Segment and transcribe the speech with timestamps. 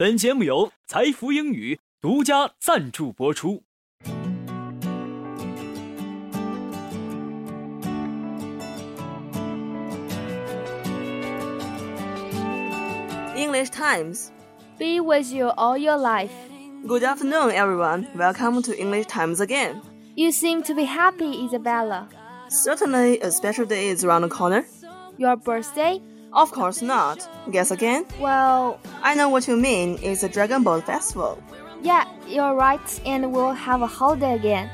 [0.00, 3.62] 本节目由才弗英语独家赞助播出。
[13.36, 14.30] English Times.
[14.78, 16.30] Be with you all your life.
[16.86, 18.06] Good afternoon, everyone.
[18.16, 19.82] Welcome to English Times again.
[20.16, 22.08] You seem to be happy, Isabella.
[22.48, 24.64] Certainly, a special day is around the corner.
[25.18, 26.00] Your birthday?
[26.32, 27.28] Of course not.
[27.50, 28.06] Guess again?
[28.20, 29.98] Well, I know what you mean.
[30.02, 31.42] It's a Dragon Boat Festival.
[31.82, 34.70] yeah, you're right, and we'll have a holiday again.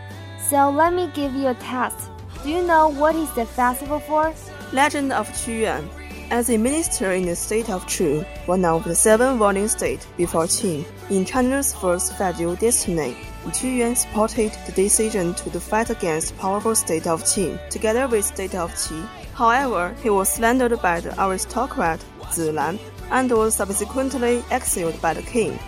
[0.50, 2.10] So let me give you a test.
[2.42, 4.34] Do you know what is the festival for?
[4.72, 5.88] Legend of Qu Yuan.
[6.30, 10.46] As a minister in the state of Chu, one of the seven warring states before
[10.46, 13.16] Qin, in China's first federal dynasty,
[13.52, 18.24] Qu Yuan supported the decision to the fight against powerful state of Qin, together with
[18.24, 19.08] state of Qi.
[19.36, 22.00] However, he was slandered by the aristocrat
[22.30, 22.78] Zilan
[23.10, 25.58] and was subsequently exiled by the king.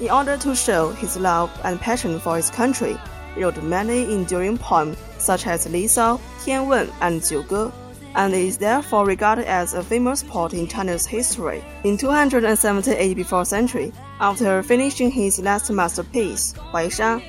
[0.00, 2.98] In order to show his love and passion for his country,
[3.36, 7.72] he wrote many enduring poems such as Li Sao, Tian Wen, and Jiu Ge,
[8.16, 11.62] and is therefore regarded as a famous poet in China's history.
[11.84, 17.20] In 278 before century, after finishing his last masterpiece, Huai Sha,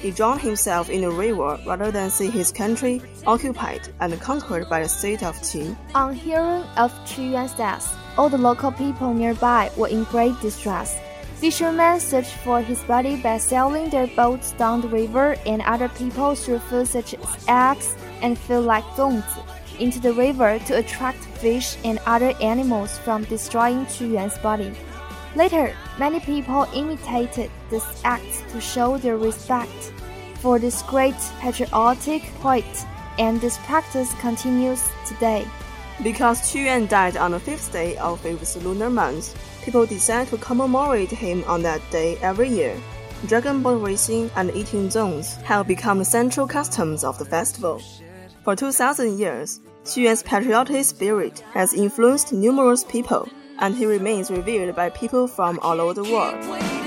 [0.00, 4.82] he drowned himself in the river rather than see his country occupied and conquered by
[4.82, 5.76] the state of Qin.
[5.94, 10.98] On hearing of Qu Yuan's death, all the local people nearby were in great distress.
[11.36, 16.34] Fishermen searched for his body by sailing their boats down the river, and other people
[16.34, 19.42] threw food such as eggs and food like zongzi
[19.78, 24.72] into the river to attract fish and other animals from destroying Qu Yuan's body.
[25.36, 29.92] Later, many people imitated this act to show their respect
[30.36, 32.64] for this great patriotic poet,
[33.18, 35.46] and this practice continues today.
[36.02, 41.10] Because Qu died on the fifth day of fifth lunar month, people decide to commemorate
[41.10, 42.74] him on that day every year.
[43.26, 47.82] Dragon boat racing and eating zongzi have become central customs of the festival.
[48.42, 53.28] For 2,000 years, Qu Yuan's patriotic spirit has influenced numerous people,
[53.58, 56.85] and he remains revered by people from all over the world.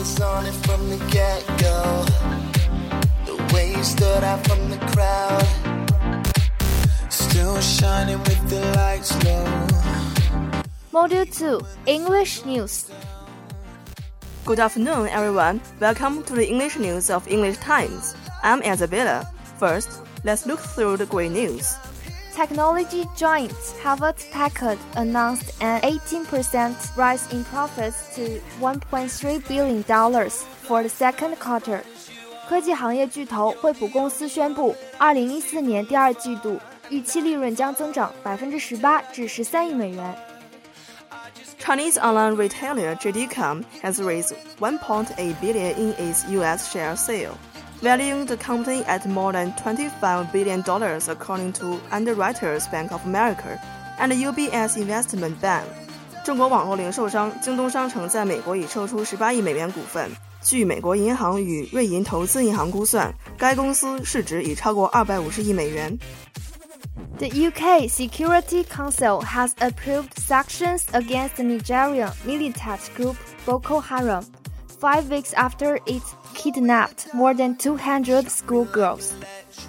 [0.00, 2.04] Was on it from the get go.
[3.26, 5.44] The way you stood out from the crowd.
[7.10, 9.44] Still shining with the lights low.
[10.90, 12.90] Module 2 English News.
[14.46, 15.60] Good afternoon, everyone.
[15.80, 18.16] Welcome to the English news of English Times.
[18.42, 19.28] I'm Isabella.
[19.58, 21.76] First, let's look through the great news.
[22.39, 30.83] Technology giant Hewlett Packard announced an 18% rise in profits to 1.3 billion dollars for
[30.83, 31.81] the second quarter.
[32.49, 36.59] 科技行业巨头惠普公司宣布，二零一四年第二季度
[36.89, 40.15] 预期利润将增长百分之十八至十三亿美元。
[41.59, 46.71] Chinese online retailer JD.com has raised 1.8 billion in its U.S.
[46.71, 47.31] share sale,
[47.82, 50.60] valuing the company at more than $25 billion
[51.08, 53.58] according to underwriters Bank of America
[53.98, 55.64] and UBS Investment Bank。
[56.24, 60.10] 中国网络零售商京东商城在美国已售出18亿美元股份。
[60.42, 65.98] 据美国银行与瑞银投资银行估算，该公司市值已超过250亿美元。
[67.18, 74.24] The UN Security Council has approved sanctions against the Nigerian militant group Boko Haram
[74.80, 79.11] five weeks after its kidnapped more than 200 schoolgirls.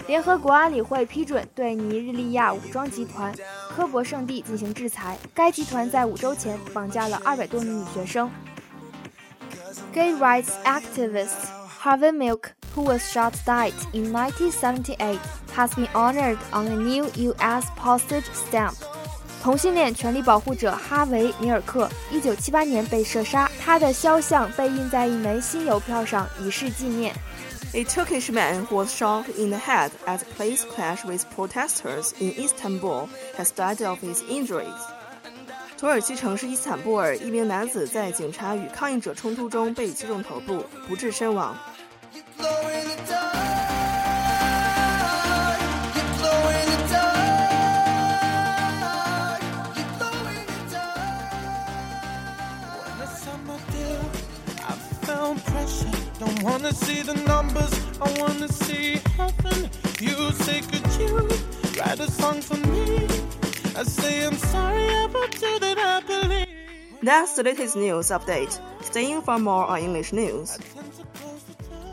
[0.06, 3.34] 联合国安理会批准对尼日利亚武装集团
[3.74, 5.16] 科博圣地进行制裁。
[5.34, 8.30] 该集团在五周前绑架了二百多名女学生。
[9.92, 15.18] Gay rights activist Harvey Milk, who was shot dead in 1978,
[15.54, 17.66] has been honored on a new U.S.
[17.76, 18.74] postage stamp.
[19.41, 27.11] 同性恋权利保护者哈维·米尔克，一九七八年被射杀，他的肖像被印在一枚新邮票上，以示纪念。
[27.73, 32.31] A Turkish man who was shot in the head at a police clash with protesters in
[32.37, 34.67] Istanbul has died of his injuries.
[35.75, 41.57] 土耳其城市伊斯坦布尔，一名男子在警察与抗议者冲突中被击中头部，不治身亡。
[57.41, 59.69] Numbers, I wanna see heaven.
[59.99, 61.17] You say, could you
[61.79, 63.07] write a song for me?
[63.75, 66.47] I say, I'm sorry about you that I believe.
[67.01, 68.53] That's the latest news update.
[68.83, 70.59] Stay in for more on English news.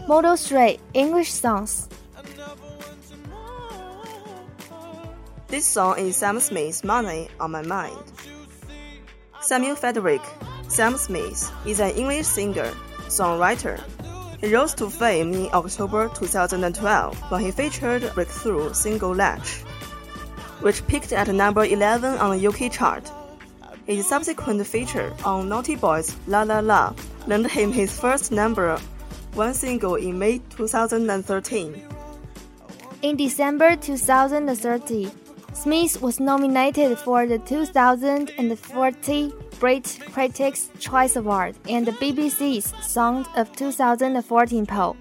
[0.07, 1.89] Model 3 English songs.
[5.47, 8.05] This song is Sam Smith's Money on My Mind.
[9.41, 10.21] Samuel Frederick,
[10.69, 12.71] Sam Smith, is an English singer,
[13.09, 13.81] songwriter.
[14.41, 19.63] He rose to fame in October 2012 when he featured breakthrough single Latch,
[20.61, 23.11] which peaked at number 11 on the UK chart.
[23.87, 26.95] His subsequent feature on Naughty Boy's La La La
[27.27, 28.79] landed him his first number
[29.35, 31.83] one single in May 2013.
[33.03, 35.11] In December 2013,
[35.53, 43.55] Smith was nominated for the 2040 Brit Critics' Choice Award and the BBC's Song of
[43.57, 44.97] 2014 poll,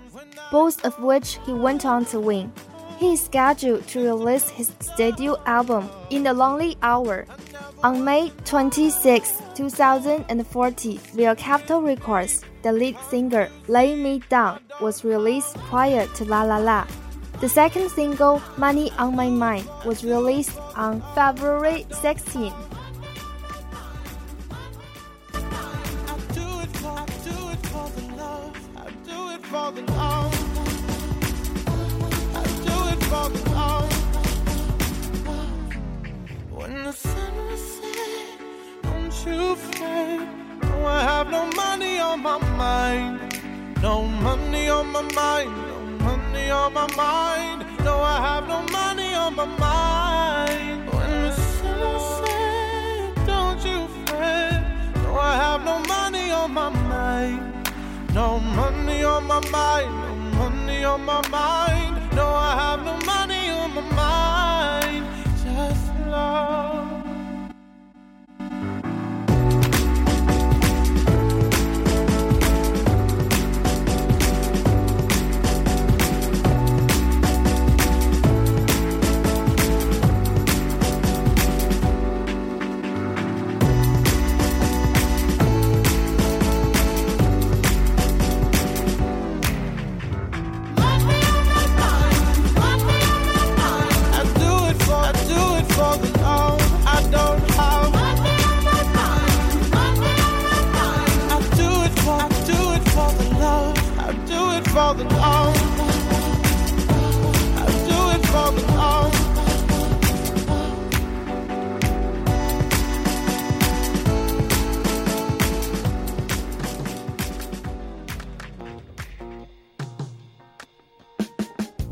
[0.52, 2.52] both of which he went on to win.
[2.98, 7.28] He is scheduled to release his debut album In the Lonely Hour
[7.84, 12.44] on May 26, 2040 via Capitol Records.
[12.64, 16.88] The lead singer Lay Me Down was released prior to La La La.
[17.40, 22.52] The second single, Money on My Mind, was released on February 16.
[42.18, 43.42] On my mind.
[43.82, 45.52] No money on my mind.
[46.00, 47.66] No money on my mind.
[47.84, 50.90] No, I have no money on my mind.
[50.92, 51.32] When the
[51.82, 54.64] was set, don't you fret.
[55.04, 57.70] No, I have no money on my mind.
[58.14, 59.92] No money on my mind.
[60.34, 62.16] No money on my mind.
[62.16, 65.06] No, I have no money on my mind.
[65.44, 66.67] Just love.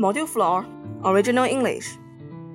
[0.00, 0.66] Module 4
[1.04, 1.96] Original English.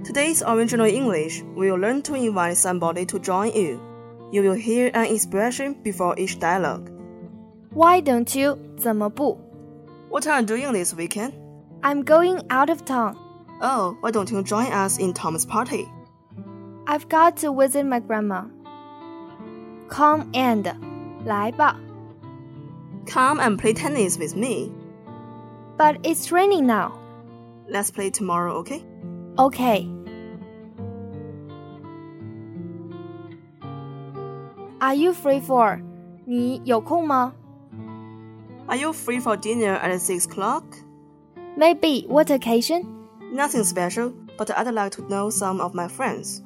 [0.04, 3.80] Today's original English will learn to invite somebody to join you.
[4.32, 6.90] You will hear an expression before each dialogue.
[7.74, 8.58] Why don't you?
[8.78, 9.38] 怎么不
[10.10, 11.34] What are you doing this weekend?
[11.84, 13.16] I'm going out of town.
[13.62, 15.88] Oh, why don't you join us in Tom's party?
[16.88, 18.46] I've got to visit my grandma.
[19.90, 20.74] Come and
[21.26, 21.76] 来吧
[23.06, 24.72] Come and play tennis with me.
[25.78, 26.94] But it's raining now.
[27.68, 28.84] Let's play tomorrow, okay?
[29.38, 29.88] Okay.
[34.82, 35.80] Are you free for?
[36.26, 37.34] 你有空吗
[38.68, 40.64] Are you free for dinner at 6 o'clock?
[41.58, 42.06] Maybe.
[42.08, 42.86] What occasion?
[43.32, 46.42] Nothing special, but I'd like to know some of my friends.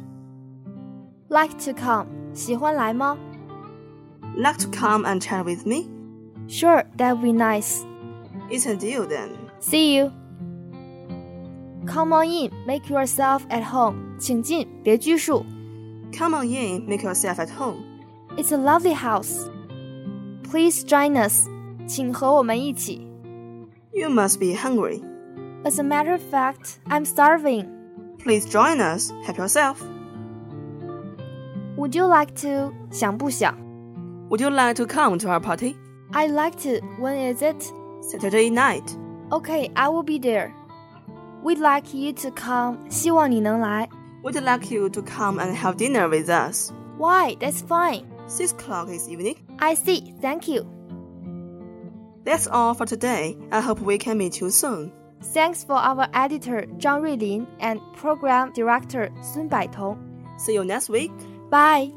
[1.29, 2.07] Like to come.
[2.33, 3.17] 喜欢来吗
[4.35, 5.89] Like to come and chat with me?
[6.47, 7.85] Sure, that'd be nice.
[8.49, 9.31] It's a deal then.
[9.59, 10.11] See you.
[11.85, 12.51] Come on in.
[12.65, 14.17] Make yourself at home.
[14.17, 15.45] 请进，别拘束。
[16.17, 17.83] Come on in, make yourself at home.
[18.37, 19.49] It's a lovely house.
[20.43, 21.47] Please join us.
[21.87, 23.07] 请和我们一起。
[23.91, 25.01] You must be hungry.
[25.63, 27.67] As a matter of fact, I'm starving.
[28.23, 29.11] Please join us.
[29.25, 29.77] Help yourself.
[31.77, 32.73] Would you like to?
[32.91, 33.55] 想不想
[34.29, 35.75] Would you like to come to our party?
[36.11, 36.83] I'd like to.
[36.99, 37.71] When is it?
[38.01, 38.95] Saturday night.
[39.31, 40.51] Okay, I will be there.
[41.43, 42.77] We'd like you to come.
[42.89, 43.87] 希望你能来。
[44.23, 46.71] We'd like you to come and have dinner with us.
[46.97, 47.35] Why?
[47.39, 48.05] That's fine.
[48.27, 49.35] Six o'clock this evening.
[49.59, 50.13] I see.
[50.21, 50.65] Thank you.
[52.23, 53.37] That's all for today.
[53.51, 54.91] I hope we can meet you soon.
[55.33, 59.97] Thanks for our editor 张瑞琳 and program director 孙百彤。
[60.39, 61.11] See you next week.
[61.51, 61.91] Bye.